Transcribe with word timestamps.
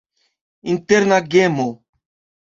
Interna 0.73 1.17
gemo. 1.31 1.67